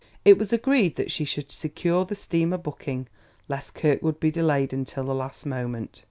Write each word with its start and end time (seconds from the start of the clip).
It 0.25 0.35
was 0.39 0.51
agreed 0.51 0.95
that 0.95 1.11
she 1.11 1.25
should 1.25 1.51
secure 1.51 2.05
the 2.05 2.15
steamer 2.15 2.57
booking, 2.57 3.07
lest 3.47 3.75
Kirkwood 3.75 4.19
be 4.19 4.31
delayed 4.31 4.73
until 4.73 5.03
the 5.03 5.13
last 5.13 5.45
moment. 5.45 5.99